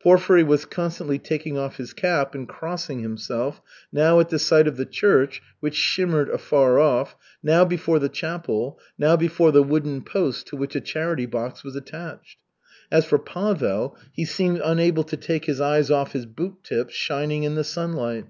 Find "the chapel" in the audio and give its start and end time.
7.98-8.78